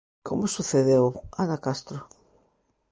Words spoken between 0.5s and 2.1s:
sucedeu, Ana Castro?